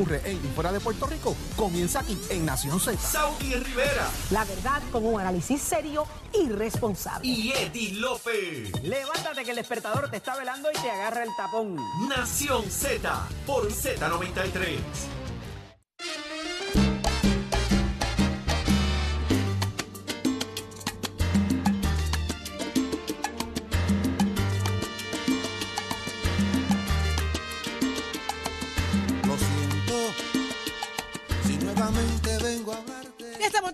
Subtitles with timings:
[0.00, 2.96] ocurre en y fuera de Puerto Rico comienza aquí en Nación Z.
[2.98, 7.26] Saudi Rivera La verdad con un análisis serio y responsable.
[7.28, 8.70] y Eddie Lofe.
[8.82, 11.76] Levántate que el despertador te está velando y te agarra el tapón.
[12.08, 14.78] Nación Z por Z93.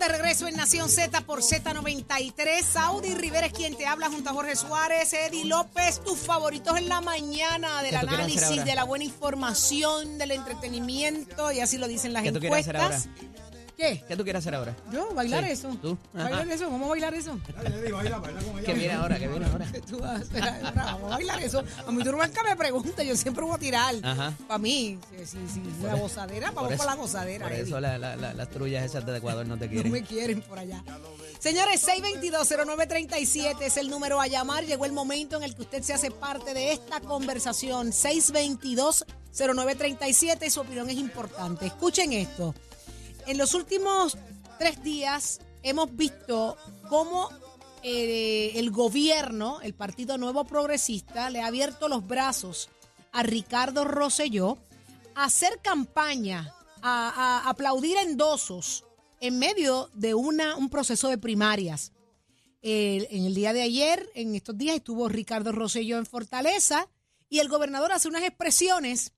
[0.06, 2.62] De regreso en Nación Z por Z93.
[2.62, 6.88] Saudi Rivera es quien te habla junto a Jorge Suárez, Eddie López, tus favoritos en
[6.88, 11.60] la mañana del ¿Qué tú quieres hacer análisis, de la buena información, del entretenimiento, y
[11.60, 13.08] así lo dicen las ¿Qué tú quieres hacer encuestas.
[13.76, 14.02] ¿Qué?
[14.08, 14.74] ¿Qué tú quieres hacer ahora?
[14.90, 15.68] Yo, bailar Sí, eso.
[15.82, 15.98] tú.
[16.14, 16.70] ¿Bailar eso?
[16.70, 17.38] ¿Cómo bailar eso?
[18.64, 19.18] ¿Qué viene ahora?
[19.18, 19.66] ¿Qué viene ahora?
[19.86, 21.62] Tú vas a- ahora vamos a bailar eso.
[21.86, 23.94] A mí tú nunca me preguntas, yo siempre voy a tirar.
[24.02, 24.32] Ajá.
[24.48, 27.44] Para mí, si, si, si la gozadera, vamos Por para la eso- gozadera.
[27.44, 27.64] Por Eddie.
[27.68, 29.92] eso la- la- la- las trullas esas de Ecuador no te No quieren.
[29.92, 30.82] me quieren por allá.
[31.38, 34.64] Señores, 622-0937 es el número a llamar.
[34.64, 37.92] Llegó el momento en el que usted se hace parte de esta conversación.
[37.92, 41.66] 622-0937 y su opinión es importante.
[41.66, 42.54] Escuchen esto.
[43.26, 44.16] En los últimos
[44.56, 46.56] tres días hemos visto
[46.88, 47.28] cómo
[47.82, 52.68] eh, el gobierno, el Partido Nuevo Progresista, le ha abierto los brazos
[53.10, 54.58] a Ricardo Rosselló
[55.16, 58.84] a hacer campaña, a, aplaudir endosos
[59.20, 61.92] en medio de una, un proceso de primarias.
[62.62, 66.88] En el día de ayer, en estos días, estuvo Ricardo Rosselló en Fortaleza
[67.28, 69.12] y el gobernador hace unas expresiones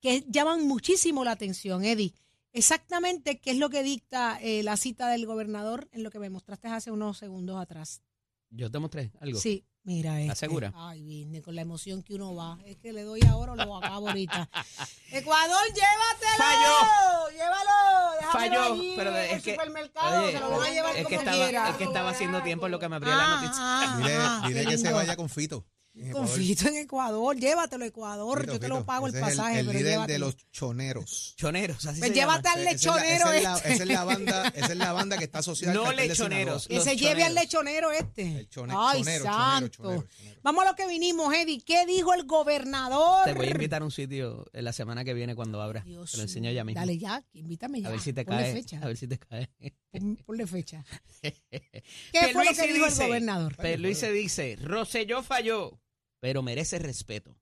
[0.00, 2.14] que llaman muchísimo la atención, Eddie.
[2.52, 6.30] Exactamente qué es lo que dicta eh, la cita del gobernador en lo que me
[6.30, 8.02] mostraste hace unos segundos atrás.
[8.50, 9.38] Yo te mostré algo.
[9.38, 10.34] Sí, mira este.
[10.34, 10.72] segura?
[10.74, 12.58] Ay, vine con la emoción que uno va.
[12.64, 14.48] Es que le doy ahora o lo acabo ahorita.
[15.12, 16.38] Ecuador, llévatelo.
[16.38, 17.30] Falló.
[17.30, 18.32] Llévalo.
[18.32, 20.22] Falló, allí pero es el que, supermercado.
[20.22, 21.70] oye, se lo van a llevar es que estaba, quiera.
[21.70, 23.56] es que estaba haciendo tiempo en lo que me abría la Ah, noticia.
[23.62, 25.64] ah, Dile, ah, dile que se vaya con Fito.
[26.00, 26.28] En Ecuador.
[26.28, 28.78] Confito en Ecuador, llévatelo Ecuador, Fito, yo te Fito.
[28.78, 31.34] lo pago el Ese es pasaje, el, pero líder de los choneros.
[31.36, 32.36] Choneros, así Pues se llama.
[32.38, 33.72] llévate al Esa lechonero esa es la, este.
[33.72, 36.68] esa es la banda, esa es la banda que está asociada No al lechoneros.
[36.68, 38.38] Que se lleve al lechonero este.
[38.40, 39.68] El chone- Ay, chonero, santo.
[39.68, 40.38] chonero, chonero.
[40.42, 41.60] Vamos a lo que vinimos, Eddie.
[41.62, 43.24] ¿Qué dijo el gobernador?
[43.24, 45.82] Te voy a invitar a un sitio en la semana que viene cuando abra.
[45.84, 46.80] Dios Te lo enseño ya mismo.
[46.80, 47.88] Dale ya, invítame ya.
[47.88, 48.52] a ver si te Ponle cae.
[48.52, 48.78] fecha.
[48.82, 49.50] A ver si te cae.
[49.90, 50.84] Pon- Ponle fecha.
[51.22, 53.56] ¿Qué fue lo que dijo el gobernador?
[53.56, 55.78] Pero Luis se dice, Rosselló falló,
[56.20, 57.36] pero merece respeto.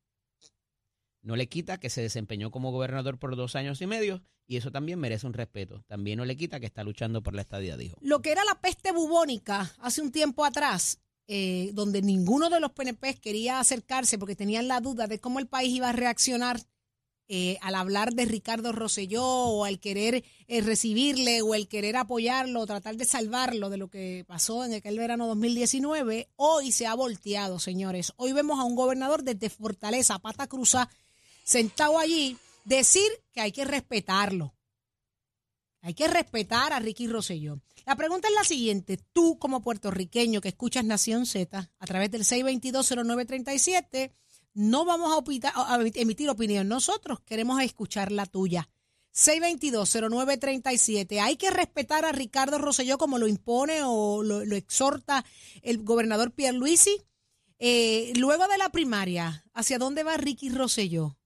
[1.22, 4.70] No le quita que se desempeñó como gobernador por dos años y medio y eso
[4.70, 5.82] también merece un respeto.
[5.88, 7.96] También no le quita que está luchando por la estadía, dijo.
[8.00, 12.70] Lo que era la peste bubónica hace un tiempo atrás, eh, donde ninguno de los
[12.72, 16.60] PNP quería acercarse porque tenían la duda de cómo el país iba a reaccionar
[17.28, 22.60] eh, al hablar de Ricardo Rosselló o al querer eh, recibirle o el querer apoyarlo
[22.60, 26.94] o tratar de salvarlo de lo que pasó en aquel verano 2019, hoy se ha
[26.94, 28.12] volteado, señores.
[28.16, 30.88] Hoy vemos a un gobernador desde Fortaleza, pata cruza,
[31.44, 34.54] sentado allí, decir que hay que respetarlo.
[35.82, 37.60] Hay que respetar a Ricky Rosselló.
[37.84, 38.98] La pregunta es la siguiente.
[39.12, 44.12] Tú, como puertorriqueño que escuchas Nación Z a través del 6220937,
[44.56, 45.22] no vamos a,
[45.94, 46.66] emitir opinión.
[46.66, 48.68] Nosotros queremos escuchar la tuya.
[49.14, 51.20] 6220937.
[51.20, 55.24] Hay que respetar a Ricardo Rosselló como lo impone o lo, lo exhorta
[55.62, 57.02] el gobernador Pierluisi.
[57.58, 61.18] Eh, luego de la primaria, ¿hacia dónde va Ricky Rosselló?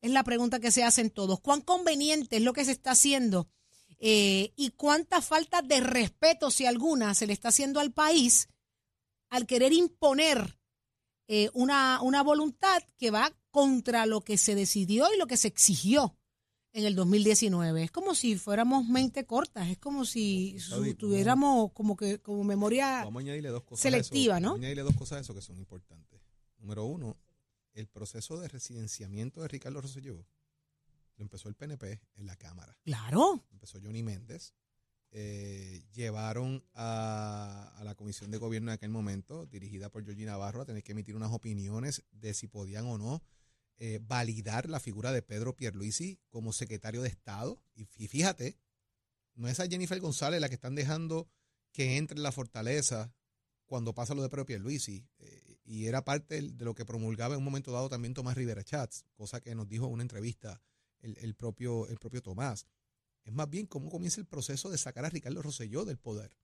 [0.00, 1.40] Es la pregunta que se hacen todos.
[1.40, 3.50] ¿Cuán conveniente es lo que se está haciendo?
[3.98, 8.48] Eh, ¿Y cuánta falta de respeto, si alguna, se le está haciendo al país
[9.30, 10.57] al querer imponer
[11.28, 15.48] eh, una, una voluntad que va contra lo que se decidió y lo que se
[15.48, 16.16] exigió
[16.72, 17.84] en el 2019?
[17.84, 20.56] Es como si fuéramos mente cortas, es como si
[20.98, 23.82] tuviéramos como que como memoria Vamos a añadirle dos cosas.
[23.82, 24.42] selectiva, a eso.
[24.42, 24.48] ¿no?
[24.50, 26.20] Vamos a añadirle dos cosas a eso que son importantes.
[26.58, 27.16] Número uno,
[27.74, 30.26] el proceso de residenciamiento de Ricardo Rosselló
[31.16, 32.76] lo empezó el PNP en la Cámara.
[32.84, 34.54] Claro, empezó Johnny Méndez.
[35.10, 40.62] Eh, llevaron a, a la comisión de gobierno en aquel momento, dirigida por Georgie Navarro,
[40.62, 43.22] a tener que emitir unas opiniones de si podían o no
[43.78, 47.62] eh, validar la figura de Pedro Pierluisi como secretario de Estado.
[47.74, 48.58] Y fí- fíjate,
[49.34, 51.28] no es a Jennifer González la que están dejando
[51.72, 53.14] que entre en la fortaleza
[53.66, 55.06] cuando pasa lo de Pedro Pierluisi.
[55.18, 58.64] eh, y era parte de lo que promulgaba en un momento dado también Tomás Rivera
[58.64, 60.62] Chats, cosa que nos dijo en una entrevista
[61.00, 62.66] el, el propio, el propio Tomás.
[63.28, 66.34] Es más bien cómo comienza el proceso de sacar a Ricardo Rosselló del poder.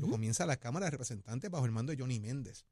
[0.00, 2.64] Lo comienza la Cámara de Representantes bajo el mando de Johnny Méndez.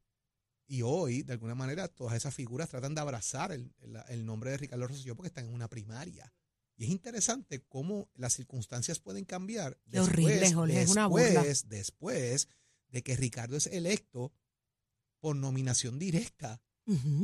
[0.67, 4.51] Y hoy, de alguna manera, todas esas figuras tratan de abrazar el, el- el nombre
[4.51, 6.33] de Ricardo Rosselló porque están en una primaria.
[6.77, 11.25] Y es interesante cómo las circunstancias pueden cambiar Qué horrible, Jorge, es una burla.
[11.43, 12.47] después, después
[12.89, 14.33] de que Ricardo es electo
[15.19, 16.61] por nominación directa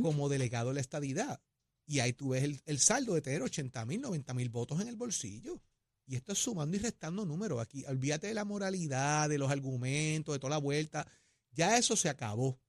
[0.02, 1.40] como delegado de la estadidad.
[1.86, 4.88] Y ahí tú ves el, el saldo de tener 80 mil, 90 mil votos en
[4.88, 5.60] el bolsillo.
[6.06, 7.60] Y esto es sumando y restando números.
[7.60, 11.06] Aquí, olvídate de la moralidad, de los argumentos, de toda la vuelta.
[11.50, 12.60] Ya eso se acabó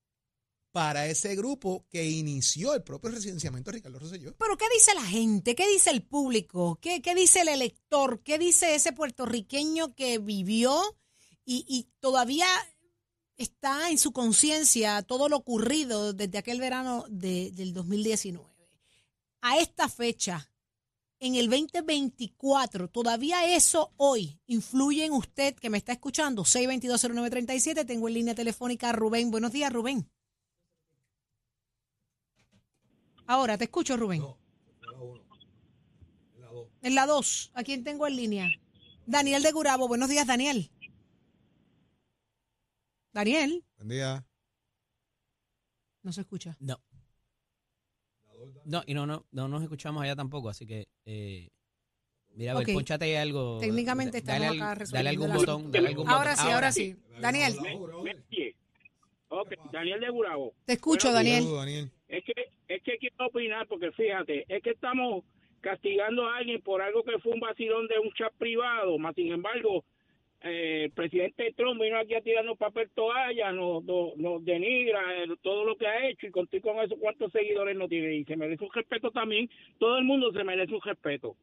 [0.71, 4.35] para ese grupo que inició el propio residenciamiento de Ricardo Rosselló.
[4.37, 5.55] Pero ¿qué dice la gente?
[5.55, 6.77] ¿Qué dice el público?
[6.81, 8.21] ¿Qué, qué dice el elector?
[8.23, 10.79] ¿Qué dice ese puertorriqueño que vivió
[11.45, 12.47] y, y todavía
[13.37, 18.47] está en su conciencia todo lo ocurrido desde aquel verano de- del 2019?
[19.41, 20.49] A esta fecha,
[21.19, 26.43] en el 2024, todavía eso hoy influye en usted que me está escuchando.
[26.43, 29.31] 6220937, tengo en línea telefónica a Rubén.
[29.31, 30.09] Buenos días, Rubén.
[33.25, 34.23] Ahora, te escucho, Rubén.
[36.81, 38.47] En la 2, ¿a quién tengo en línea?
[39.05, 39.87] Daniel de Gurabo.
[39.87, 40.71] Buenos días, Daniel.
[43.11, 44.25] Daniel, Buen día.
[46.03, 46.55] no se escucha.
[46.59, 46.79] No.
[48.67, 51.49] No, y no, no, no nos escuchamos allá tampoco, así que eh,
[52.35, 53.57] mira, a ver, ponchate algo.
[53.59, 56.45] Técnicamente dale, estamos al- acá Dale algún botón, dale algún Ahora botón.
[56.45, 56.95] sí, ahora sí.
[57.21, 58.55] Daniel, Oye,
[59.29, 60.53] ok, Daniel de Burabo.
[60.65, 61.43] te escucho, Daniel.
[61.55, 61.91] Daniel.
[62.09, 62.33] Es que,
[62.67, 65.23] es que quiero opinar porque fíjate, es que estamos
[65.61, 69.31] castigando a alguien por algo que fue un vacilón de un chat privado, más sin
[69.31, 69.83] embargo,
[70.41, 75.27] eh, el presidente Trump vino aquí a tirarnos papel toalla, nos, nos, nos denigra eh,
[75.41, 78.35] todo lo que ha hecho y contigo con eso cuántos seguidores no tiene y se
[78.35, 79.49] merece un respeto también,
[79.79, 81.35] todo el mundo se merece un respeto.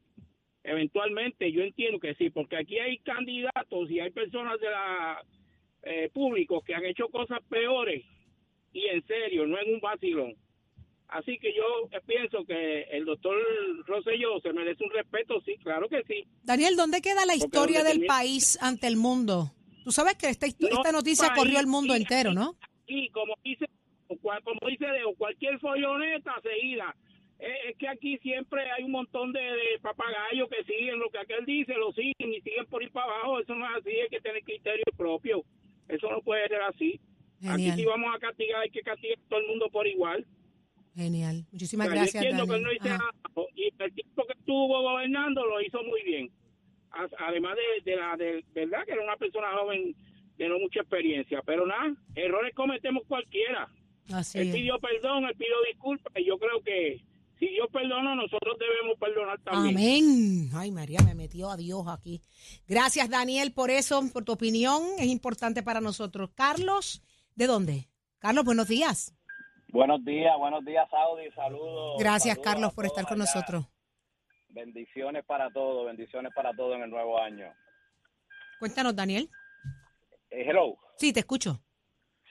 [0.63, 5.23] Eventualmente yo entiendo que sí, porque aquí hay candidatos y hay personas de la
[5.83, 8.03] eh, públicos que han hecho cosas peores
[8.73, 10.35] y en serio, no en un vacilón.
[11.07, 11.63] Así que yo
[12.05, 13.35] pienso que el doctor
[13.85, 16.25] Rosselló se merece un respeto, sí, claro que sí.
[16.43, 19.51] Daniel, ¿dónde queda la historia del tenía- país ante el mundo?
[19.83, 22.55] Tú sabes que esta, No, esta noticia país, corrió el mundo entero, ¿no?
[22.87, 23.65] Y como dice,
[24.07, 26.95] como dice Leo, cualquier folloneta seguida.
[27.39, 31.19] Eh, Es que aquí siempre hay un montón de, de papagayos que siguen lo que
[31.19, 33.39] aquel dice, lo siguen y siguen por ir para abajo.
[33.39, 35.43] Eso no es así, hay que tener criterio propio.
[35.87, 36.99] Eso no puede ser así.
[37.47, 40.25] Aquí si vamos a castigar, hay que castigar a todo el mundo por igual.
[40.95, 41.45] Genial.
[41.51, 42.97] Muchísimas O sea, gracias, yo entiendo que él hizo Ajá.
[42.97, 46.31] nada, y el tiempo que estuvo gobernando lo hizo muy bien.
[47.19, 49.95] Además de, de la de verdad que era una persona joven
[50.37, 53.69] de no mucha experiencia, pero nada, errores cometemos cualquiera.
[54.13, 54.55] Así él es.
[54.55, 57.01] pidió perdón, él pidió disculpas y yo creo que
[57.39, 59.75] si Dios perdona, nosotros debemos perdonar también.
[59.75, 60.49] Amén.
[60.53, 62.21] Ay, María, me metió a Dios aquí.
[62.67, 64.81] Gracias, Daniel, por eso, por tu opinión.
[64.99, 66.29] Es importante para nosotros.
[66.33, 67.01] Carlos,
[67.35, 67.89] ¿de dónde?
[68.19, 69.14] Carlos, buenos días.
[69.75, 71.29] Buenos días, buenos días, Saudi.
[71.31, 71.97] Saludos.
[71.99, 73.25] Gracias, saludos Carlos, por estar con allá.
[73.25, 73.65] nosotros.
[74.47, 77.51] Bendiciones para todos, bendiciones para todos en el nuevo año.
[78.57, 79.29] Cuéntanos, Daniel.
[80.29, 80.77] Eh, hello.
[80.95, 81.59] Sí, te escucho.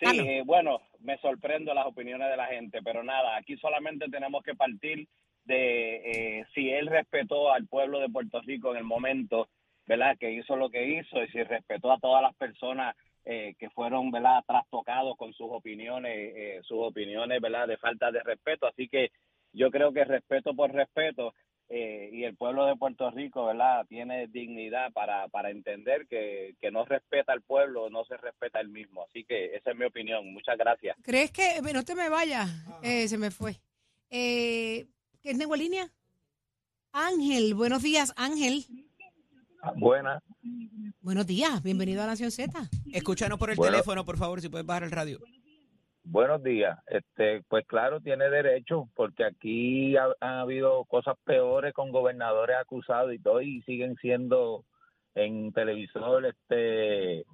[0.00, 4.42] Sí, eh, bueno, me sorprendo las opiniones de la gente, pero nada, aquí solamente tenemos
[4.42, 5.06] que partir
[5.44, 9.50] de eh, si él respetó al pueblo de Puerto Rico en el momento,
[9.86, 10.16] ¿verdad?
[10.18, 14.10] Que hizo lo que hizo y si respetó a todas las personas eh, que fueron,
[14.10, 14.44] ¿verdad?
[14.46, 17.68] Trastocados con sus opiniones, eh, sus opiniones, ¿verdad?
[17.68, 18.66] De falta de respeto.
[18.66, 19.10] Así que
[19.52, 21.32] yo creo que respeto por respeto
[21.68, 23.86] eh, y el pueblo de Puerto Rico, ¿verdad?
[23.88, 28.68] Tiene dignidad para, para entender que, que no respeta al pueblo, no se respeta el
[28.68, 29.04] mismo.
[29.04, 30.32] Así que esa es mi opinión.
[30.32, 30.96] Muchas gracias.
[31.02, 31.60] ¿Crees que.?
[31.72, 32.50] No te me vayas.
[32.82, 33.56] Eh, se me fue.
[34.10, 34.86] Eh,
[35.22, 35.86] ¿Quién tengo en línea?
[36.92, 38.64] Ángel, buenos días, Ángel.
[39.76, 40.22] Buenas.
[41.00, 42.52] Buenos días, bienvenido a Nación Z.
[42.92, 43.72] Escúchanos por el Bueno.
[43.72, 45.18] teléfono, por favor, si puedes bajar el radio.
[46.02, 46.78] Buenos días.
[46.86, 53.14] Este, pues claro, tiene derecho, porque aquí ha, ha habido cosas peores con gobernadores acusados
[53.14, 54.64] y todo, y siguen siendo
[55.14, 57.24] en televisor, este,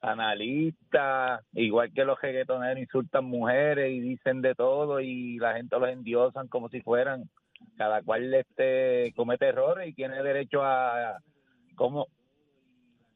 [0.00, 5.88] analistas, igual que los reggaetoneros insultan mujeres y dicen de todo y la gente los
[5.88, 7.28] endiosan como si fueran,
[7.76, 11.18] cada cual este comete errores y tiene derecho a,
[11.74, 12.06] como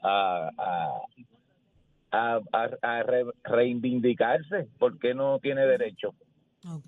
[0.02, 1.02] a, a
[2.11, 2.40] a,
[2.83, 4.67] a- re- reivindicarse.
[4.78, 6.14] ¿Por qué no tiene derecho?
[6.67, 6.87] Ok.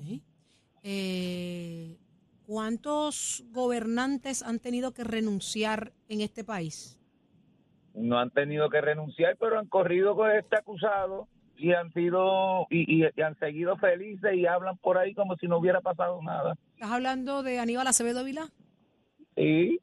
[0.82, 1.96] Eh,
[2.46, 6.98] ¿Cuántos gobernantes han tenido que renunciar en este país?
[7.94, 13.02] No han tenido que renunciar, pero han corrido con este acusado y han sido y,
[13.04, 16.54] y- y han seguido felices y hablan por ahí como si no hubiera pasado nada.
[16.74, 18.48] ¿Estás hablando de Aníbal Acevedo Vilá?
[19.36, 19.78] Sí.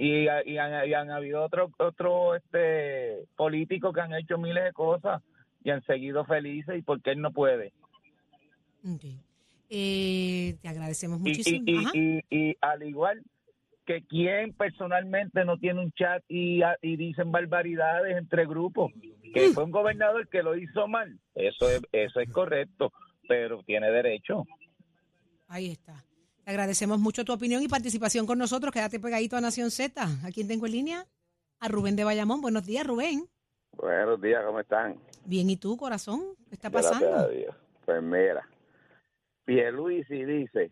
[0.00, 4.72] Y, y han, y han habido otros otro, este, políticos que han hecho miles de
[4.72, 5.20] cosas
[5.64, 7.72] y han seguido felices y porque él no puede.
[8.84, 9.04] Ok.
[9.70, 11.90] Eh, te agradecemos muchísimo.
[11.92, 13.22] y, y, al igual
[13.84, 18.92] que quién personalmente no tiene un chat y, y dicen barbaridades entre grupos.
[19.34, 21.18] Que fue un gobernador que lo hizo mal.
[21.34, 22.92] Eso es, eso es correcto,
[23.26, 24.44] pero tiene derecho.
[25.48, 26.04] Ahí está.
[26.48, 28.72] Te agradecemos mucho tu opinión y participación con nosotros.
[28.72, 30.02] Quédate pegadito a Nación Z.
[30.02, 31.04] ¿A quién tengo en línea?
[31.60, 32.40] A Rubén de Bayamón.
[32.40, 33.28] Buenos días, Rubén.
[33.72, 34.98] Buenos días, ¿cómo están?
[35.26, 36.22] Bien, ¿y tú, corazón?
[36.48, 37.28] ¿Qué está a pasando?
[37.28, 37.54] Dios.
[37.84, 38.48] Pues mira,
[39.44, 40.70] Pierluisi dice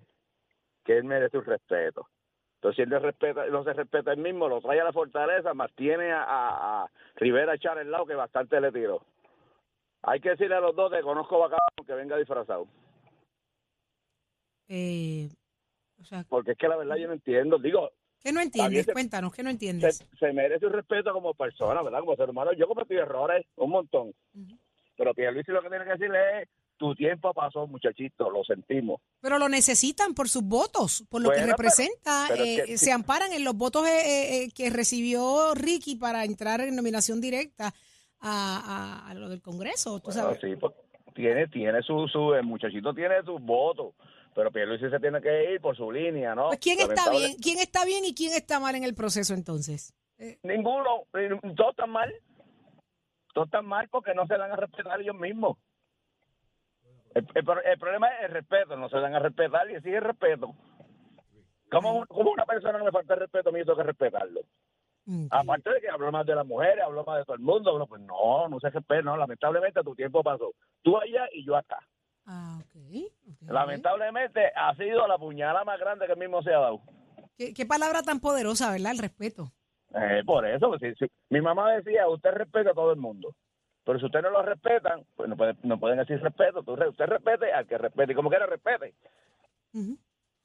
[0.83, 2.09] que él merece un respeto.
[2.54, 5.52] Entonces, si él no, respeta, no se respeta él mismo, lo trae a la fortaleza,
[5.52, 9.02] mantiene a, a, a Rivera echar el lado que bastante le tiró.
[10.00, 12.66] Hay que decirle a los dos, te conozco bacán, que venga disfrazado.
[14.68, 15.28] Eh,
[16.06, 17.58] sea, Porque es que la verdad yo no entiendo.
[17.58, 17.90] Digo,
[18.22, 18.86] ¿qué no entiendes?
[18.92, 20.04] Cuéntanos, ¿qué no entiendes?
[20.18, 22.00] se merece un respeto como persona, ¿verdad?
[22.00, 22.52] Como ser humano.
[22.54, 24.08] Yo cometí errores, un montón.
[24.34, 24.58] Ujú.
[24.96, 26.48] Pero Pierluisi lo que tiene que decirle es,
[26.78, 29.00] tu tiempo pasó, muchachito, lo sentimos.
[29.20, 32.26] Pero lo necesitan por sus votos, por lo que Bueno, representa.
[32.28, 36.25] pero eh, que- se amparan en los votos eh, eh, eh, que recibió Ricky para
[36.25, 37.72] entrar en nominación directa
[38.20, 39.98] a, a- a lo del Congreso.
[40.00, 40.38] ¿tú Bueno, sabes?
[40.40, 40.75] sí, pues,
[41.14, 43.94] tiene, tiene su, su, el muchachito tiene sus votos,
[44.37, 46.49] pero Pierluisi se tiene que ir por su línea, ¿no?
[46.49, 47.37] Pues ¿quién está bien?
[47.43, 49.95] ¿Quién está bien y quién está mal en el proceso entonces?
[50.43, 52.12] Ninguno, eh, todos están mal.
[53.33, 55.57] Todos están mal porque no se dan a respetar ellos mismos.
[57.14, 60.00] El, el pro- el problema es el respeto, no se dan a respetar y exige
[60.00, 60.55] respeto.
[61.71, 64.40] ¿Cómo, cómo una persona no me falta el respeto a mí yo tengo que respetarlo?
[65.31, 67.87] Aparte de que habló más de las mujeres, habló más de todo el mundo, habló,
[67.87, 70.52] pues no, no se respeta, no, lamentablemente tu tiempo pasó.
[70.83, 71.78] Tú allá y yo acá.
[72.26, 72.75] Ah, ok.
[73.43, 76.81] Lamentablemente ha sido la puñalada más grande que él mismo se ha dado.
[77.37, 78.93] ¿Qué, qué palabra tan poderosa, ¿verdad?
[78.93, 79.52] El respeto.
[79.95, 83.35] Eh, por eso, pues, si- si- mi mamá decía, usted respeta a todo el mundo.
[83.85, 86.61] Pero si usted no lo respetan, pues no, puede- no pueden decir respeto.
[86.61, 88.14] Usted respete al que respete.
[88.14, 88.95] Como quiera, respete.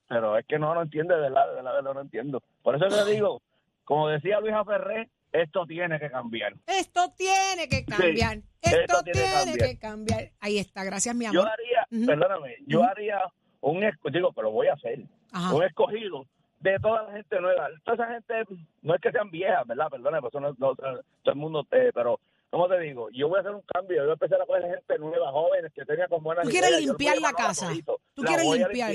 [0.07, 2.43] Pero es que no lo entiende, de verdad, de verdad, de verdad, no entiendo.
[2.61, 3.41] Por eso le digo,
[3.85, 6.53] como decía Luisa Ferré, esto tiene que cambiar.
[6.67, 8.37] Esto tiene que cambiar.
[8.61, 9.57] esto Esto tiene que cambiar.
[9.69, 10.31] que cambiar.
[10.39, 10.83] Ahí está.
[10.83, 11.49] Gracias, mi Yo amor.
[11.49, 12.05] haría, Ujú.
[12.05, 13.19] perdóname, yo haría
[13.61, 14.99] un, esco- digo, pero voy a hacer,
[15.31, 15.53] Ajá.
[15.53, 16.25] un escogido
[16.59, 17.69] de toda la gente nueva.
[17.83, 19.89] Toda esa gente, no es que sean viejas, ¿verdad?
[19.89, 22.19] Perdóname, pues no, no- todo el mundo, eh, pero,
[22.49, 23.09] ¿cómo te digo?
[23.11, 25.71] Yo voy a hacer un cambio, yo voy a empezar a coger gente nueva, jóvenes,
[25.73, 26.83] que tengan con buenas Tú quieres ideas.
[26.83, 27.69] Yo limpiar la casa.
[28.13, 28.93] Tú La quieres limpiar.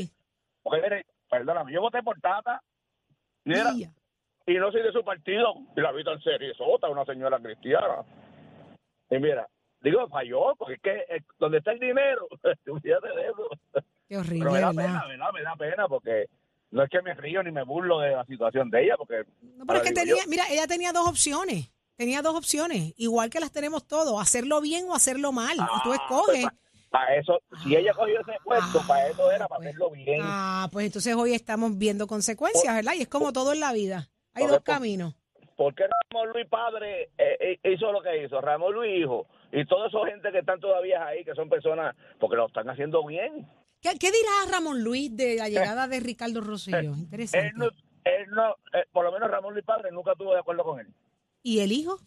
[0.63, 2.61] Porque mire, perdóname, yo voté por Tata,
[3.45, 3.73] mira.
[4.47, 8.05] Y no soy de su partido, y la vi tan seriesota, una señora cristiana.
[9.11, 9.49] Y mira,
[9.81, 13.49] digo, falló, porque es que eh, donde está el dinero, de eso.
[14.09, 15.33] Qué horrible, Pero me da pena, ¿verdad?
[15.35, 16.27] Me da pena porque
[16.71, 19.25] no es que me río ni me burlo de la situación de ella, porque...
[19.57, 21.73] No, pero es que tenía, mira, ella tenía dos opciones.
[21.97, 25.57] Tenía dos opciones, igual que las tenemos todos, hacerlo bien o hacerlo mal.
[25.57, 26.47] y tú escoges.
[26.91, 29.69] Para eso, si ella cogió ese puesto, para eso era, para pues.
[29.69, 30.21] hacerlo bien.
[30.23, 32.93] Ah, pues entonces hoy estamos viendo consecuencias, ¿verdad?
[32.97, 34.11] Y es como todo en la vida.
[34.37, 35.15] Hay dos caminos.
[35.57, 38.41] ¿Por qué Ramón Luis padre eh, eh, hizo lo que hizo?
[38.41, 39.27] Ramón Luis hijo.
[39.53, 43.05] Y toda esa gente que están todavía ahí, que son personas, porque lo están haciendo
[43.07, 43.49] bien.
[43.81, 46.95] ¿Qué, qué dirá Ramón Luis de la llegada de Ricardo Rosselló?
[46.97, 47.49] Interesante.
[47.49, 47.65] Él no,
[48.05, 50.89] él no eh, por lo menos Ramón Luis padre nunca estuvo de acuerdo con él.
[51.43, 51.99] ¿Y el hijo?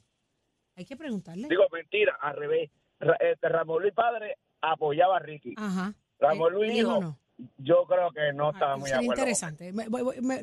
[0.76, 1.48] Hay que preguntarle.
[1.48, 2.70] Digo, mentira, al revés.
[3.00, 5.56] Ra- este, Ramón Luis padre apoyaba a Ricky.
[5.58, 5.94] Ajá.
[6.20, 7.20] Ramón Luis el hijo hijo, no.
[7.58, 9.14] yo creo que no estaba Ah, muy de acuerdo.
[9.14, 9.72] interesante.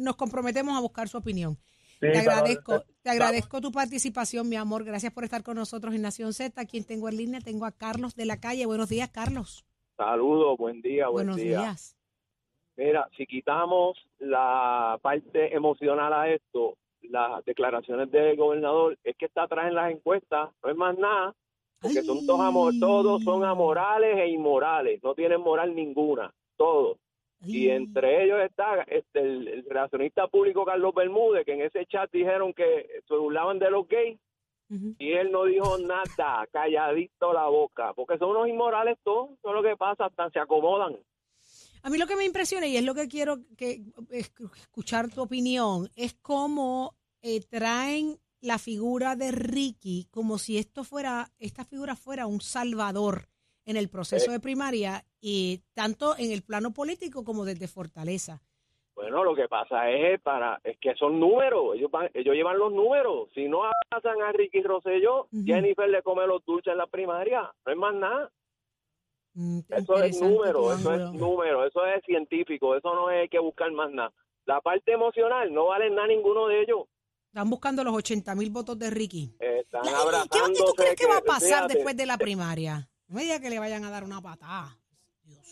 [0.01, 1.57] Nos comprometemos a buscar su opinión.
[1.99, 4.85] Sí, te pero- agradezco, te agradezco tu participación, mi amor.
[4.85, 6.65] Gracias por estar con nosotros en Nación Z.
[6.67, 8.67] Quien tengo en línea, tengo a Carlos de la calle.
[8.67, 9.65] Buenos días, Carlos.
[9.97, 11.61] Saludos, buen día, buen Buenos día.
[11.61, 11.97] días.
[12.77, 19.45] Mira, si quitamos la parte emocional a esto, las declaraciones del gobernador, es que está
[19.45, 21.35] atrás en las encuestas, no es más nada,
[21.81, 26.99] porque son todos, todos son amorales e inmorales, no tienen moral ninguna, todos.
[27.45, 32.11] Y entre ellos está este, el, el relacionista público Carlos Bermúdez, que en ese chat
[32.11, 34.19] dijeron que se burlaban de los gays,
[34.99, 39.63] y él no dijo nada, calladito la boca, porque son unos inmorales todos, es lo
[39.63, 40.97] que pasa, hasta se acomodan.
[41.83, 45.23] A mí lo que me impresiona y es lo que quiero que es- escuchar tu
[45.23, 51.95] opinión es cómo eh, traen la figura de Ricky como si esto fuera esta figura
[51.95, 53.29] fuera un salvador
[53.65, 54.35] en el proceso Eh.
[54.35, 58.41] de primaria y tanto en el plano político como desde Fortaleza.
[58.95, 62.73] Bueno, lo que pasa es para es que son números, ellos van- ellos llevan los
[62.73, 63.29] números.
[63.35, 67.73] Si no pasan a Ricky Rosselló, Jennifer le come los dulces en la primaria, no
[67.73, 68.31] es más nada.
[69.69, 73.91] Eso es número, eso es número, eso es científico, eso no es que buscar más
[73.91, 74.13] nada.
[74.45, 76.85] La parte emocional no vale nada ninguno de ellos.
[77.33, 79.35] Están buscando los 80 mil votos de Ricky.
[79.41, 80.53] Están ¿Y qué, abrazándose.
[80.53, 82.89] ¿Y tú crees que va a pasar fíjate, después de la primaria?
[83.09, 84.79] No me diga que le vayan a dar una patada.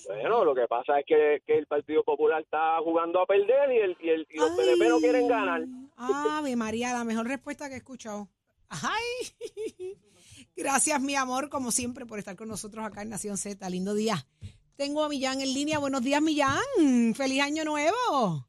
[0.07, 3.79] Bueno, lo que pasa es que, que el Partido Popular está jugando a perder y,
[3.79, 5.63] el, y, el, y los PNP no quieren ganar.
[5.97, 8.29] Ave María, la mejor respuesta que he escuchado.
[8.69, 9.03] Ay,
[10.57, 13.69] gracias mi amor, como siempre, por estar con nosotros acá en Nación Z.
[13.71, 14.27] Lindo día.
[14.77, 15.79] Tengo a Millán en línea.
[15.79, 17.15] Buenos días, Millán.
[17.15, 18.49] Feliz año nuevo.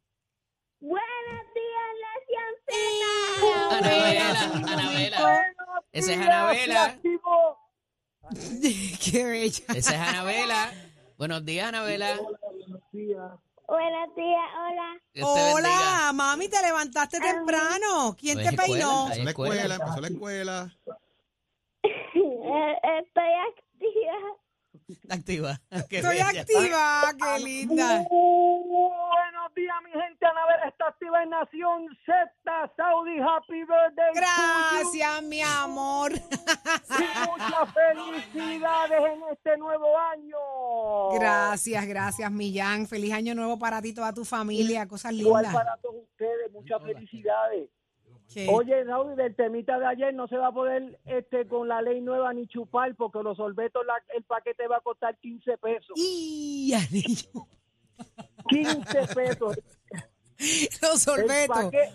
[0.80, 3.78] Buenos días, Nación Z.
[3.78, 4.42] Anabela,
[4.74, 5.54] Anabela.
[5.92, 7.00] Esa es Anabela.
[9.12, 9.64] Qué bella.
[9.76, 10.72] Esa es Anabela.
[11.18, 12.18] Buenos días, Anabela.
[12.18, 13.32] Buenos días,
[13.68, 15.02] hola.
[15.14, 15.54] Dios te bendiga.
[15.56, 18.16] Hola, mami, te levantaste temprano.
[18.20, 19.08] ¿Quién Pues te escuela, peinó?
[19.08, 19.56] hay Empezó la escuela.
[19.56, 20.78] escuela, empezó la escuela.
[21.84, 24.18] Eh, Estoy activa.
[25.10, 25.62] Activa.
[25.90, 26.30] Qué Estoy bella.
[26.42, 28.06] activa, qué linda.
[29.56, 30.26] Días, mi gente.
[30.26, 32.74] Anabela está activa en Nación Z.
[32.76, 34.14] Saudi, happy birthday.
[34.14, 36.12] to Gracias, mi amor.
[36.12, 36.20] you.
[36.20, 41.20] Y muchas felicidades en este nuevo año.
[41.20, 42.86] Gracias, gracias, Millán.
[42.88, 44.88] Feliz año nuevo para ti y toda tu familia.
[44.88, 45.64] Cosas Igual lindas.
[45.64, 46.52] para todos ustedes.
[46.52, 47.70] Muchas felicidades.
[48.34, 48.48] ¿Qué?
[48.52, 52.02] Oye, Saudi, del temita de ayer no se va a poder este con la ley
[52.02, 55.92] nueva ni chupar porque los sorbetos, la- el paquete va a costar 15 pesos.
[55.96, 57.48] Y anillo.
[58.48, 59.58] 15 pesos.
[60.82, 61.48] Los El sorbetos.
[61.48, 61.90] paquete,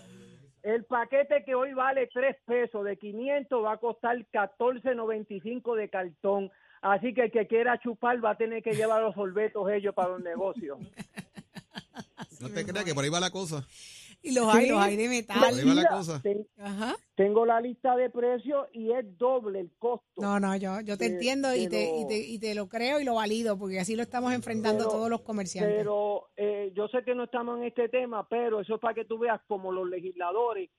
[0.63, 6.51] el paquete que hoy vale 3 pesos de 500 va a costar 14.95 de cartón.
[6.81, 10.09] Así que el que quiera chupar va a tener que llevar los sorbetos ellos para
[10.09, 10.79] los negocios.
[12.39, 13.63] No te creas que por ahí va la cosa.
[14.23, 14.69] Y los hay, Sí.
[14.71, 15.37] los hay de metal.
[15.43, 16.21] ahí va la Mira, cosa.
[16.21, 16.95] ten- Ajá.
[17.15, 20.05] tengo la lista de precios y es doble el costo.
[20.21, 23.03] No, no, yo, yo te entiendo y te, y, te, y te lo creo y
[23.03, 25.75] lo valido, porque así lo estamos enfrentando Pero- todos los comerciantes.
[25.77, 29.05] Pero eh, yo sé que no estamos en este tema, pero eso es para que
[29.05, 30.69] tú veas como los legisladores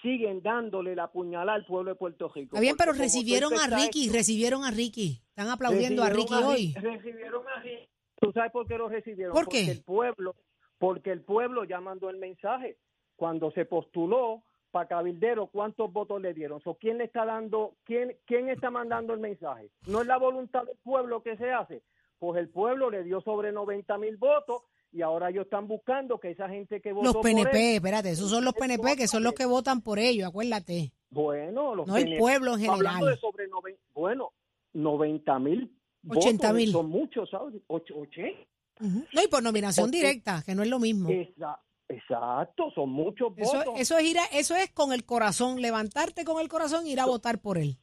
[0.00, 2.54] siguen dándole la puñalada al pueblo de Puerto Rico.
[2.56, 5.22] Está bien, pero recibieron a Ricky, recibieron a Ricky.
[5.28, 6.74] Están aplaudiendo a Ricky Recibieron hoy.
[6.74, 7.88] Recibieron a Ricky.
[8.20, 9.32] ¿Tú sabes por qué lo recibieron?
[9.32, 9.58] ¿Por qué?
[9.64, 10.36] Porque el pueblo,
[10.78, 12.76] porque el pueblo ya mandó el mensaje.
[13.22, 16.60] Cuando se postuló para cabildero, ¿cuántos votos le dieron?
[16.62, 19.70] So, ¿Quién le está dando, quién, quién está mandando el mensaje?
[19.86, 21.82] ¿No es la voluntad del pueblo que se hace?
[22.18, 26.32] Pues el pueblo le dio sobre 90 mil votos y ahora ellos están buscando que
[26.32, 29.22] esa gente que votó Los por PNP, él- espérate, esos son los PNP que son
[29.22, 30.90] los que votan por ellos, acuérdate.
[31.10, 32.18] Bueno, los No el PNP.
[32.18, 33.14] pueblo en Hablando general.
[33.14, 34.32] de sobre noven- bueno,
[34.72, 35.70] 90 mil
[36.08, 36.72] 80 mil.
[36.72, 37.54] Son muchos, ¿sabes?
[37.68, 38.36] Ocho- 80.
[38.80, 39.04] Ujú.
[39.14, 41.08] No, y por nominación directa, que no es lo mismo.
[41.08, 41.60] Esa-
[41.92, 43.74] exacto, son muchos Eso, votos.
[43.80, 47.00] eso es ir a- eso es con el corazón, levantarte con el corazón e ir
[47.00, 47.76] a votar por él.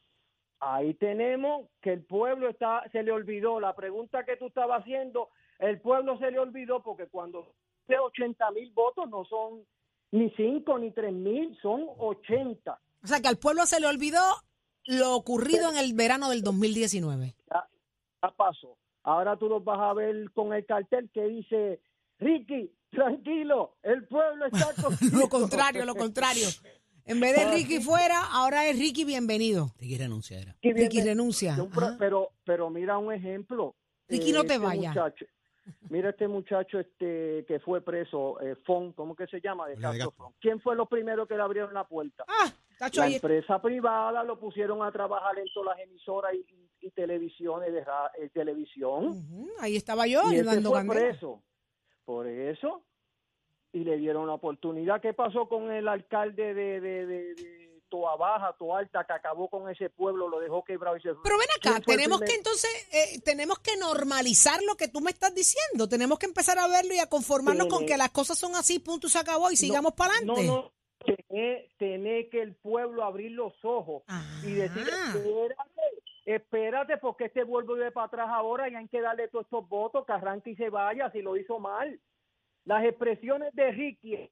[0.60, 3.60] Ahí tenemos que el pueblo está, se le olvidó.
[3.60, 7.54] La pregunta que tú estabas haciendo, el pueblo se le olvidó porque cuando
[7.88, 9.64] de 80 mil votos no son
[10.12, 12.78] ni 5 ni 3 mil, son 80.
[13.02, 14.20] O sea, que al pueblo se le olvidó
[14.84, 17.34] lo ocurrido en el verano del 2019.
[17.50, 17.66] Ya,
[18.22, 18.76] ya pasó.
[19.02, 21.80] Ahora tú los vas a ver con el cartel que dice,
[22.20, 25.18] Ricky, tranquilo, el pueblo está contigo".
[25.20, 26.46] Lo contrario, lo contrario.
[27.06, 29.72] En vez de Ricky fuera, ahora es Ricky bienvenido.
[29.78, 30.54] Ricky renuncia era.
[30.62, 31.54] Ricky renuncia.
[31.54, 31.96] Ajá.
[31.98, 33.74] pero, pero mira un ejemplo.
[34.08, 34.94] Ricky, no te este vayas.
[34.94, 35.24] muchacho-
[35.88, 39.68] mira este muchacho este que fue preso, eh, Fon, ¿cómo que se llama?
[39.68, 40.10] De Castro.
[40.12, 40.32] Fon.
[40.40, 42.24] ¿Quién fue los primeros que le abrieron la puerta?
[42.28, 43.14] Ah, La ahí.
[43.16, 47.80] empresa privada lo pusieron a trabajar en todas las emisoras y, y- y televisiones de
[47.80, 49.22] eh, televisión.
[49.60, 51.00] Ahí estaba yo y dando fue candela.
[51.10, 51.42] preso.
[52.04, 52.82] Por eso.
[53.72, 55.00] Y le dieron la oportunidad.
[55.00, 59.48] ¿Qué pasó con el alcalde de, de, de, de Toa Baja, Toa Alta, que acabó
[59.48, 61.22] con ese pueblo, lo dejó quebrado y se fue?
[61.22, 64.88] Pero ven acá, ¿Quién fue el tenemos que entonces, eh, tenemos que normalizar lo que
[64.88, 65.88] tú me estás diciendo.
[65.88, 69.08] Tenemos que empezar a verlo y a conformarnos con que las cosas son así, punto,
[69.08, 70.44] se acabó y sigamos para adelante.
[70.46, 70.72] No, no.
[71.28, 74.02] Tener, tener que el pueblo abrir los ojos
[74.44, 75.14] y decir, Ah.
[75.16, 75.54] espérate,
[76.32, 80.12] espérate, porque este vuelve para atrás ahora y hay que darle todos estos votos, que
[80.12, 81.98] arranque y se vaya si lo hizo mal.
[82.64, 84.30] Las expresiones de Ricky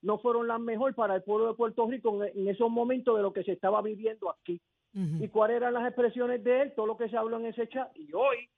[0.00, 3.32] no fueron las mejores para el pueblo de Puerto Rico en, esos momentos de lo
[3.32, 4.60] que se estaba viviendo aquí.
[4.94, 6.72] ¿Y cuáles eran las expresiones de él?
[6.74, 7.90] Todo lo que se habló en ese chat.
[7.96, 8.50] Y hoy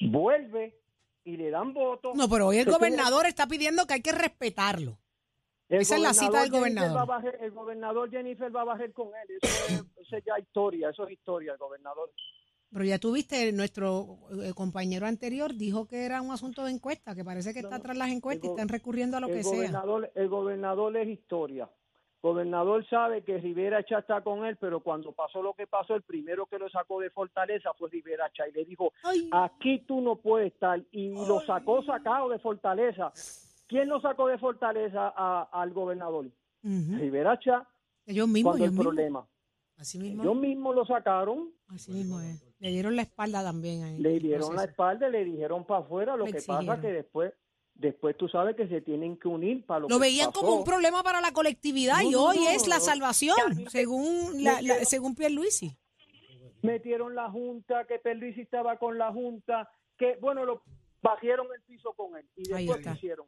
[0.00, 0.76] vuelve
[1.24, 2.14] y le dan votos.
[2.14, 4.98] No, pero hoy el gobernador está pidiendo que hay que respetarlo.
[5.68, 7.06] El Esa es la cita del gobernador.
[7.06, 9.38] bajar- el gobernador Jennifer va a bajar con él.
[9.42, 12.10] Eso es, ya historia, eso es historia, el gobernador.
[12.72, 17.24] Pero ya tuviste, nuestro eh, compañero anterior dijo que era un asunto de encuesta, que
[17.24, 19.82] parece que está tras las encuestas y están recurriendo a lo el que sea.
[20.14, 21.64] El gobernador es historia.
[22.22, 25.94] El gobernador sabe que Rivera Chá está con él, pero cuando pasó lo que pasó,
[25.94, 29.28] el primero que lo sacó de Fortaleza fue Rivera Chá y le dijo, Ay.
[29.32, 30.82] aquí tú no puedes estar.
[30.90, 33.12] Y lo sacó sacado de Fortaleza.
[33.68, 36.26] ¿Quién lo sacó de Fortaleza a- al gobernador?
[36.62, 36.96] Ujú.
[36.98, 37.68] Rivera Chá,
[38.06, 38.84] Ellos mismos, ellos el mismos.
[38.86, 39.26] problema.
[39.76, 40.22] Así mismo.
[40.22, 42.42] Ellos mismos lo sacaron Así mismo es.
[42.60, 43.98] Le dieron la espalda también ahí.
[43.98, 46.16] Le dieron la espalda y le dijeron para afuera.
[46.16, 46.66] Lo Le que exigieron.
[46.66, 47.32] pasa que después,
[47.74, 50.64] después tú sabes que se tienen que unir para lo, Lo que veían como un
[50.64, 53.36] problema para la colectividad No, y hoy no, es la salvación,
[53.68, 55.76] según la, la- según Pierluisi.
[56.62, 60.62] Metieron la junta, que Pierluisi estaba con la junta, que bueno, lo
[61.02, 62.26] bajaron el piso con él.
[62.36, 62.78] Y después.
[62.82, 63.26] ¿qué hicieron?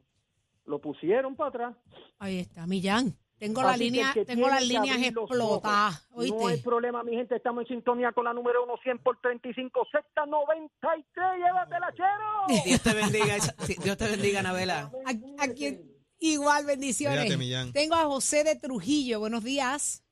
[0.69, 1.75] Lo pusieron para atrás.
[2.19, 3.17] Ahí está, Millán.
[3.39, 6.07] Tengo la línea, que tengo las líneas explotadas.
[6.11, 7.35] No hay problema, mi gente.
[7.37, 11.05] Estamos en sintonía con la número 1, 100 por 35, sexta 93.
[11.37, 12.61] Llévatela, chero.
[12.65, 13.35] Dios te bendiga,
[13.83, 14.91] Dios te bendiga, Anabela.
[15.05, 15.79] A- aquí-
[16.19, 17.35] igual, bendiciones.
[17.37, 17.71] Millán.
[17.73, 19.19] Tengo a José de Trujillo.
[19.21, 20.03] Buenos días.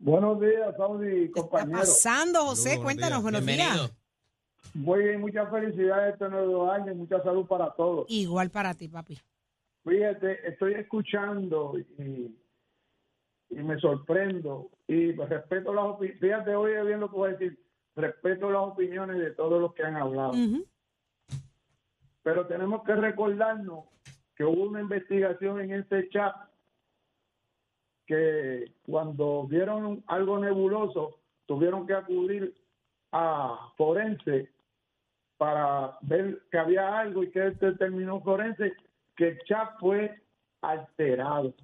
[0.00, 1.78] Buenos días, Saudi, ¿Qué está compañero.
[1.78, 2.70] pasando, José?
[2.70, 3.22] Saludos, buenos Cuéntanos, días.
[3.22, 3.84] buenos Bienvenido.
[3.86, 3.96] días.
[4.74, 8.04] Muy bien, muchas felicidades este nuevo año y mucha salud para todos.
[8.08, 9.18] Igual para ti, papi.
[9.86, 12.36] Fíjate, estoy escuchando y,
[13.50, 16.20] y me sorprendo y respeto las opiniones.
[16.20, 17.58] Fíjate, hoy bien lo que voy a decir.
[17.94, 20.32] Respeto las opiniones de todos los que han hablado.
[22.22, 23.84] Pero tenemos que recordarnos
[24.34, 26.34] que hubo una investigación en este chat
[28.06, 32.54] que cuando vieron algo nebuloso tuvieron que acudir
[33.12, 34.50] a forense
[35.38, 38.74] para ver que había algo y que determinó forense
[39.16, 40.22] que el chat fue
[40.60, 41.54] alterado.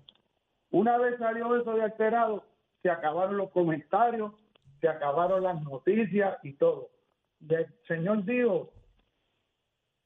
[0.71, 2.47] Una vez salió eso de alterado,
[2.83, 4.33] se acabaron los comentarios,
[4.81, 6.91] se acabaron las noticias y todo.
[7.41, 8.73] Y el Señor dijo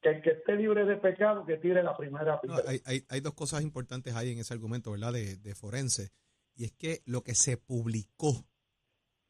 [0.02, 2.64] que el que esté libre de pecado que tire la primera No, piedra.
[2.70, 5.12] hay, hay- hay dos cosas importantes ahí en ese argumento, ¿verdad?
[5.12, 6.10] De, de forense.
[6.54, 8.46] Y es que lo que se publicó,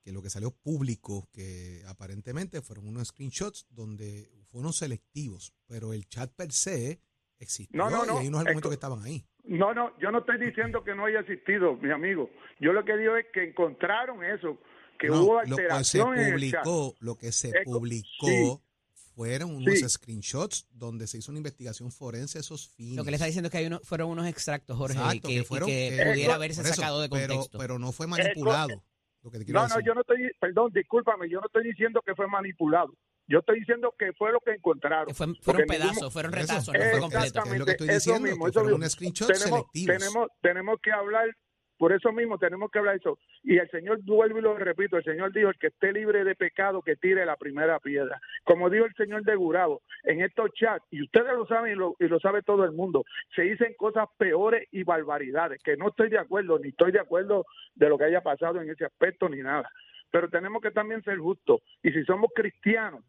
[0.03, 6.07] que lo que salió público, que aparentemente fueron unos screenshots donde fueron selectivos, pero el
[6.09, 7.01] chat per se
[7.39, 9.25] existió No, no, y no, hay unos es argumentos que estaban ahí.
[9.45, 12.31] No, no, yo no estoy diciendo que no haya existido, mi amigo.
[12.61, 14.59] Yo lo que digo es que encontraron eso,
[14.99, 16.65] que No, hubo lo que se alteración en el chat.
[16.65, 18.59] publicó, lo que se publicó sí.
[19.15, 19.89] fueron unos Sí.
[19.89, 22.97] screenshots donde se hizo una investigación forense esos fines.
[22.97, 25.29] Lo que le está diciendo es que hay uno, fueron unos extractos, Jorge, y Exacto,
[25.29, 27.59] que, que y fueron que eh, pudiera haberse eso, sacado de contexto.
[27.59, 28.83] Pero, no fue manipulado.
[29.23, 29.87] Lo que te quiero No, no, decir.
[29.87, 32.93] yo no estoy, perdón, discúlpame, yo no estoy diciendo que fue manipulado.
[33.29, 35.07] Yo estoy diciendo que fue lo que encontraron.
[35.09, 37.25] Que fue- Porque fueron ningún- pedazos, fueron retazos, no fue completo.
[37.25, 38.77] Exactamente, Es lo que estoy eso diciendo, mismo, que eso fueron mismo.
[38.77, 39.99] unos screenshots tenemos, selectivos.
[39.99, 41.29] Tenemos, tenemos que hablar,
[41.79, 43.19] por eso mismo tenemos que hablar eso.
[43.43, 46.35] Y el Señor, vuelvo y lo repito, el Señor dijo, el que esté libre de
[46.37, 48.19] pecado, que tire la primera piedra.
[48.45, 51.97] Como dijo el Señor de Gurabo, en estos chats, y ustedes lo saben y lo,
[51.99, 56.09] y lo sabe todo el mundo, se dicen cosas peores y barbaridades, que no estoy
[56.11, 59.43] de acuerdo, ni estoy de acuerdo de lo que haya pasado en ese aspecto, ni
[59.43, 59.69] nada.
[60.13, 61.61] Pero tenemos que también ser justos.
[61.83, 63.03] Y si somos cristianos,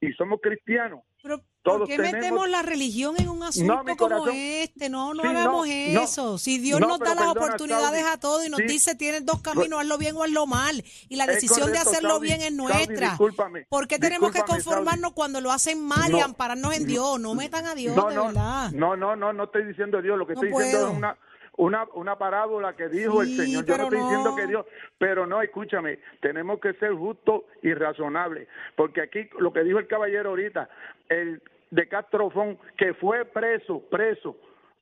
[0.00, 4.28] y somos cristianos, Pero, ¿por todos qué tenemos- metemos la religión en un asunto como
[4.28, 4.88] este?
[4.90, 6.02] No, no Sí, hagamos no, no.
[6.02, 6.38] eso.
[6.38, 8.14] si Dios No, nos da las perdona, oportunidades Saudi.
[8.14, 8.66] a todos y nos Sí.
[8.66, 10.84] dice tienes dos caminos, hazlo bien o hazlo mal.
[11.08, 12.26] Y la decisión de hacerlo Saudi.
[12.28, 13.08] bien es Saudi, nuestra.
[13.08, 16.24] discúlpame, ¿Por qué tenemos que conformarnos cuando lo hacen mal y No.
[16.24, 17.18] ampararnos en Dios?
[17.18, 18.70] No metan a Dios, no, de verdad.
[18.72, 21.18] no, no, no, no estoy diciendo Dios, lo que estoy diciendo es una,
[21.56, 23.64] una, una parábola que dijo Sí, el Señor.
[23.64, 24.66] Yo no estoy diciendo que Dios,
[24.98, 29.86] pero no, escúchame, tenemos que ser justos y razonables, porque aquí lo que dijo el
[29.86, 30.68] caballero ahorita,
[31.08, 34.36] el de Castrofón, que fue preso, preso.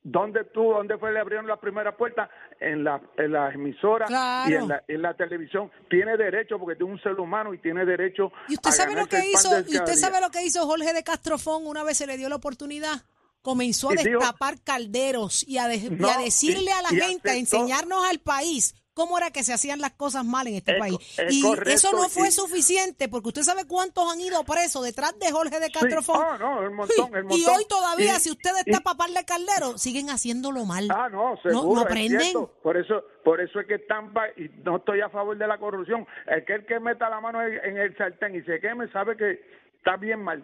[0.07, 2.29] ¿Dónde tú, dónde fue le abrieron la primera puerta?
[2.59, 4.51] En la, en la emisora Claro.
[4.51, 5.71] y en la, en la televisión.
[5.89, 9.07] Tiene derecho, porque es un ser humano y tiene derecho ¿Y usted a sabe lo
[9.07, 9.49] que hizo?
[9.67, 12.35] ¿Y usted sabe lo que hizo Jorge de Castrofón una vez se le dio la
[12.35, 13.01] oportunidad?
[13.45, 16.97] Comenzó a Y destapar calderos y a, de- y No, a decirle a la y-
[16.97, 20.55] y gente, a enseñarnos al país cómo era que se hacían las cosas mal en
[20.55, 20.97] este Es país.
[21.19, 24.83] es y correcto, eso no fue y- suficiente, porque usted sabe cuántos han ido presos
[24.83, 26.19] detrás de Jorge de Castrofón.
[26.19, 27.55] Ah, no, el montón, el y montón.
[27.55, 30.87] hoy todavía, Y- si usted y- está para de caldero, siguen haciéndolo mal.
[30.89, 31.75] Ah, no, No- seguro.
[31.75, 32.33] no es aprenden.
[32.63, 36.07] Por eso, por eso es que Tampa, y no estoy a favor de la corrupción,
[36.25, 39.15] el que el que meta la mano en, en el sartén y se queme sabe
[39.17, 39.39] que
[39.77, 40.43] está bien mal.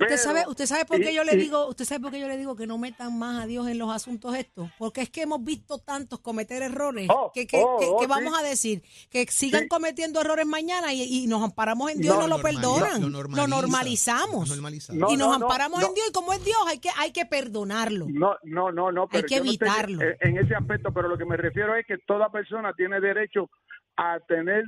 [0.00, 2.36] Usted sabe, usted sabe por qué yo le digo, usted sabe por qué yo le
[2.38, 5.44] digo que no metan más a Dios en los asuntos estos, porque es que hemos
[5.44, 8.06] visto tantos cometer errores Oh, que, que, oh, que- oh, sí.
[8.06, 9.68] vamos a decir que sigan Sí.
[9.68, 13.08] cometiendo errores mañana y, y nos amparamos en Dios No, y no lo perdonan, lo
[13.08, 14.92] lo, normaliza, normalizamos lo normaliza.
[14.94, 15.88] No, y nos no, no, amparamos no.
[15.88, 18.06] en Dios y como es Dios hay que hay que perdonarlo.
[18.08, 19.06] No, no, no, no.
[19.08, 20.02] Pero que yo no estoy evitarlo.
[20.02, 23.50] en- en ese aspecto, pero lo que me refiero es que toda persona tiene derecho
[23.96, 24.64] a tener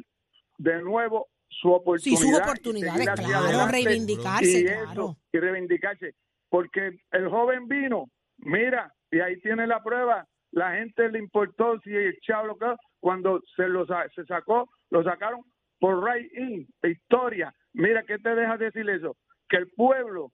[0.58, 1.28] de nuevo
[1.60, 2.18] su oportunidad.
[2.20, 5.16] Sí, sus oportunidades, claro, reivindicarse, y claro.
[5.32, 6.14] y reivindicarse.
[6.48, 10.26] Porque el joven vino, mira, y ahí tiene la prueba.
[10.50, 12.58] La gente le importó si el chavo
[13.00, 15.40] cuando se lo se sacó, lo sacaron
[15.80, 17.54] por right in, historia.
[17.72, 19.16] Mira, ¿qué te deja decir eso?
[19.48, 20.30] Que el pueblo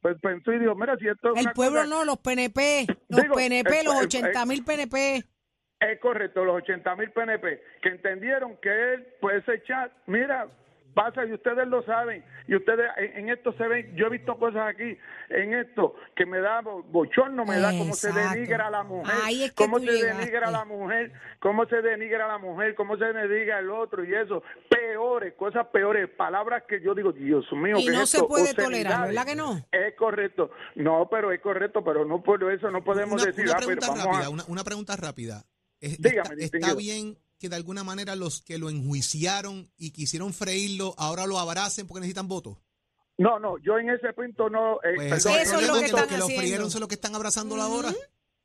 [0.00, 2.86] pues pensó y dijo, mira, si esto es El una pueblo cosa- no, los PNP,
[3.08, 5.24] los Digo, PNP, el- los el- 80 mil PNP.
[5.92, 10.46] Es correcto, los 80 mil PNP, que entendieron que él, pues ese chat, mira,
[10.94, 14.38] pasa y ustedes lo saben y ustedes en, en esto se ven yo he visto
[14.38, 14.96] cosas aquí
[15.30, 19.12] en esto que me da bo- bochorno me da cómo se denigra a la mujer
[19.24, 20.18] Ahí es que cómo se llegaste.
[20.18, 24.04] denigra a la mujer cómo se denigra a la mujer cómo se denigra el otro
[24.04, 28.10] y eso peores cosas peores palabras que yo digo Dios mío Y ¿qué no es
[28.10, 28.28] se esto?
[28.28, 29.08] puede tolerar.
[29.08, 29.66] ¿verdad que no?
[29.72, 33.54] es correcto no pero es correcto pero no por eso no podemos Una, decir una
[33.54, 35.42] ah, pero pregunta vamos rápida, a una, una pregunta rápida.
[35.84, 40.94] Es- Dígame, está, bien que de alguna manera los que lo enjuiciaron y quisieron freírlo
[40.98, 42.56] ahora lo abracen porque necesitan votos?
[43.18, 46.18] no no yo en ese punto no eh, Pues Eso es lo que están que
[46.18, 47.92] lo frieron son los que están abrazándolo ahora.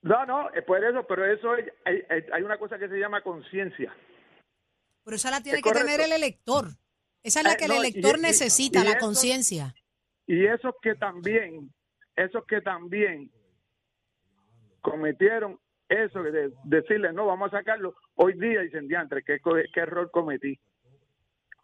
[0.02, 2.98] No, no, es por eso, pero eso es, hay, hay- hay una cosa que se
[2.98, 3.94] llama conciencia.
[5.04, 5.88] Pero esa la tiene Es que correcto.
[5.92, 6.70] tener el elector.
[7.24, 9.76] Esa es la Eh, que no, el elector y- necesita, y la conciencia.
[10.28, 11.74] Y esos que también,
[12.16, 13.32] esos que también
[14.82, 19.40] cometieron eso de decirle, no, vamos a sacarlo, hoy día dicen, diantre, ¿qué,
[19.82, 20.58] error cometí.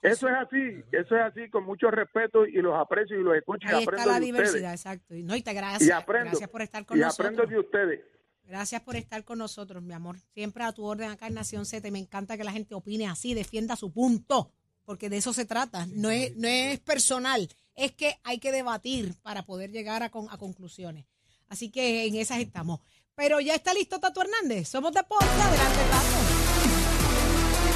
[0.01, 3.67] Eso es así, eso es así, con mucho respeto y los aprecio y los escucho
[3.67, 4.73] y Ahí está aprendo la de diversidad, ustedes.
[4.81, 5.15] exacto.
[5.15, 5.91] Y No, y te Y gracias.
[5.97, 7.27] aprendo, Gracias por estar con y nosotros.
[7.27, 8.01] aprendo de ustedes.
[8.43, 10.17] Gracias por estar con nosotros, mi amor.
[10.35, 11.88] Siempre a tu orden acá en Nación Z.
[11.88, 14.51] Y me encanta que la gente opine así, defienda su punto,
[14.83, 15.88] porque de eso se trata.
[15.95, 20.29] No es, no es personal, es que hay que debatir para poder llegar a, con-
[20.29, 21.05] a conclusiones.
[21.49, 22.81] Así que en esas estamos.
[23.15, 24.67] Pero ya está listo Tato Hernández.
[24.67, 25.25] Somos deporte.
[25.25, 26.36] Adelante, Tato.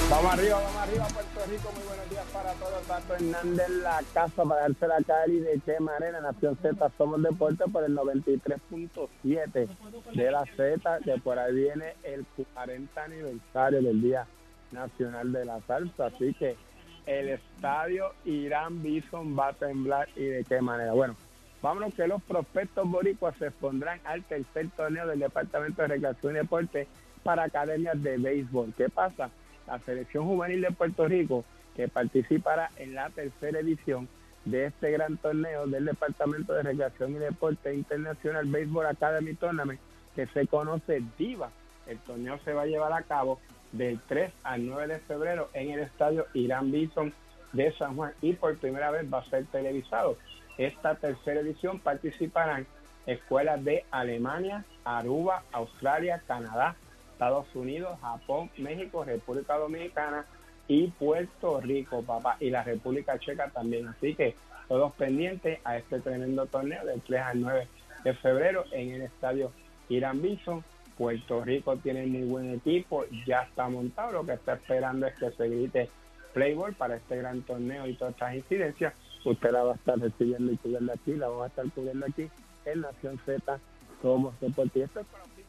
[0.09, 1.71] Vamos arriba, vamos arriba, Puerto Rico.
[1.75, 2.81] Muy buenos días para todos.
[2.83, 6.19] Tato Hernández la casa para darse la cali de qué manera.
[6.19, 9.69] Nación Z somos deporte por el 93.7
[10.13, 14.27] de la Z, que por ahí viene el 40 aniversario del Día
[14.73, 16.07] Nacional de la Salsa.
[16.07, 16.57] Así que
[17.05, 20.91] el estadio Irán Bison va a temblar y de qué manera.
[20.91, 21.15] Bueno,
[21.61, 26.39] vámonos que los prospectos boricuas se expondrán al tercer torneo del Departamento de Recreación y
[26.39, 26.87] Deporte
[27.23, 28.73] para academias de béisbol.
[28.77, 29.29] ¿Qué pasa?
[29.67, 31.43] La selección juvenil de Puerto Rico,
[31.75, 34.07] que participará en la tercera edición
[34.45, 39.79] de este gran torneo del Departamento de Recreación y Deporte Internacional Baseball Academy Tournament,
[40.15, 41.51] que se conoce DIVA.
[41.87, 43.39] El torneo se va a llevar a cabo
[43.71, 47.13] del 3 al 9 de febrero en el estadio Irán Bison
[47.53, 50.17] de San Juan y por primera vez va a ser televisado.
[50.59, 52.67] Esta tercera edición participarán
[53.05, 56.75] escuelas de Alemania, Aruba, Australia, Canadá,
[57.13, 60.25] Estados Unidos, Japón, México, República Dominicana
[60.67, 63.87] y Puerto Rico, papá, y la República Checa también.
[63.87, 64.35] Así que
[64.67, 67.67] todos pendientes a este tremendo torneo del 3 al 9
[68.03, 69.53] de febrero en el estadio
[69.87, 70.61] Irán Bison.
[70.97, 74.11] Puerto Rico tiene muy buen equipo, ya está montado.
[74.11, 75.89] Lo que está esperando es que se grite
[76.33, 78.93] Playboy para este gran torneo y todas estas incidencias.
[79.25, 82.29] Usted la va a estar recibiendo y cubriendo aquí, la vamos a estar cubriendo aquí
[82.65, 83.59] en Nación Z
[84.01, 84.79] como Deporte.
[84.79, 85.41] Y esto es para los de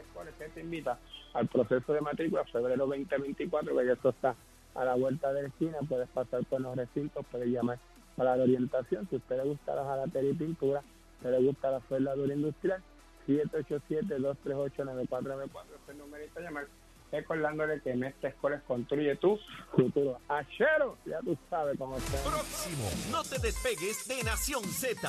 [0.00, 0.98] Escuela, que te invita
[1.34, 4.36] al proceso de matrícula febrero 2024, que ya esto está
[4.74, 5.78] a la vuelta de la esquina.
[5.88, 7.78] Puedes pasar por los recintos, puedes llamar
[8.16, 9.08] para la orientación.
[9.10, 10.82] Si usted le gusta la jalatería y pintura,
[11.20, 12.82] si le gusta la soldadura industrial,
[13.26, 15.48] 787-238-9494.
[15.82, 16.68] Ese numerito a llamar
[17.16, 19.38] recordándole que Mestre Escuela construye tu
[19.74, 20.20] futuro.
[20.28, 22.22] Achero, ya tú sabes cómo está.
[22.22, 22.90] Próximo.
[23.10, 25.00] No te despegues de Nación Z.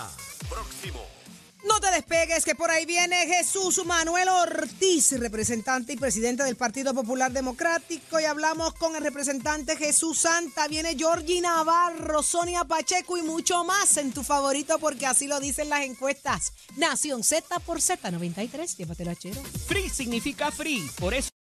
[0.49, 1.05] Próximo.
[1.65, 6.93] No te despegues, que por ahí viene Jesús Manuel Ortiz, representante y presidente del Partido
[6.93, 8.19] Popular Democrático.
[8.19, 10.67] Y hablamos con el representante Jesús Santa.
[10.67, 15.69] Viene Georgie Navarro, Sonia Pacheco y mucho más en tu favorito, porque así lo dicen
[15.69, 16.53] las encuestas.
[16.77, 18.77] Nación Z por Z93.
[18.77, 19.41] Llévatelo, achero.
[19.67, 20.87] Free significa free.
[20.99, 21.36] Por eso.